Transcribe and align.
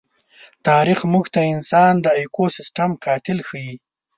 تاریخ 0.67 0.99
موږ 1.11 1.25
ته 1.33 1.41
انسان 1.53 1.93
د 2.01 2.07
ایکوسېسټم 2.19 2.91
قاتل 3.05 3.37
ښيي. 3.47 3.75